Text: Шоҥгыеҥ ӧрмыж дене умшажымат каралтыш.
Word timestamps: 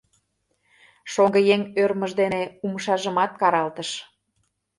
Шоҥгыеҥ 1.11 1.61
ӧрмыж 1.81 2.11
дене 2.21 2.41
умшажымат 2.65 3.31
каралтыш. 3.41 3.89